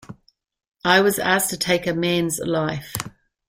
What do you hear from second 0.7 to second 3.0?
I was asked to take a man's life.